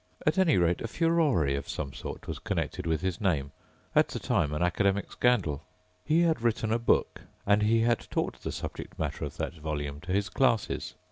[0.25, 3.51] At any rate a furore of some sort was connected with his name...
[3.93, 5.61] at the time an academic scandal.
[6.03, 10.01] He had written a book, and he had taught the subject matter of that volume
[10.01, 10.95] to his classes.